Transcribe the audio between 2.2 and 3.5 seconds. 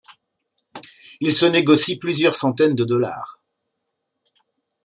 centaines de Dollars.